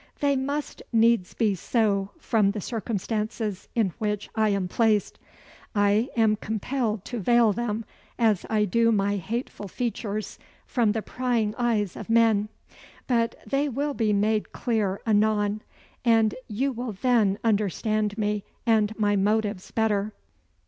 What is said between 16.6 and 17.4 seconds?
will then